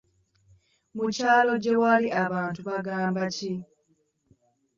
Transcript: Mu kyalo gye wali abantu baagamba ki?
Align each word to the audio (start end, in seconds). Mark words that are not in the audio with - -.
Mu 0.95 1.05
kyalo 1.15 1.53
gye 1.63 1.73
wali 1.83 2.07
abantu 2.23 2.59
baagamba 2.67 3.23
ki? 3.35 3.53